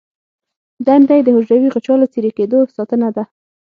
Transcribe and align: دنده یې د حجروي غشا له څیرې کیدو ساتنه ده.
دنده 0.87 1.13
یې 1.17 1.21
د 1.25 1.29
حجروي 1.35 1.69
غشا 1.73 1.95
له 2.01 2.07
څیرې 2.13 2.31
کیدو 2.37 2.57
ساتنه 2.75 3.09
ده. 3.15 3.23